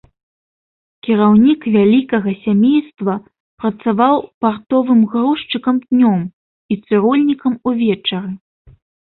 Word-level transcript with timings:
Кіраўнік 1.07 1.61
вялікага 1.75 2.29
сямейства 2.45 3.13
працаваў 3.65 4.15
партовым 4.47 5.05
грузчыкам 5.13 5.75
днём 5.87 6.21
і 6.25 6.73
цырульнікам 6.85 7.53
увечары. 7.71 8.31